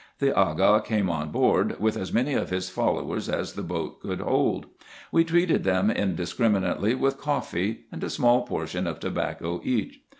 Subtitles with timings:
[0.17, 4.19] The Aga came on board, with as many of his followers as the boat could
[4.19, 4.65] hold.
[5.11, 10.01] We treated them indiscriminately with coffee, and a small portion of tobacco each.